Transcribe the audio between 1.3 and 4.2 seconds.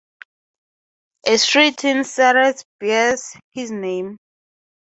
street in Serres bears his name.